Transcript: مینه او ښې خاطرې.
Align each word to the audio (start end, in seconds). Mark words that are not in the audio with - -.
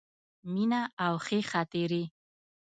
مینه 0.51 0.81
او 1.05 1.13
ښې 1.25 1.39
خاطرې. 1.51 2.03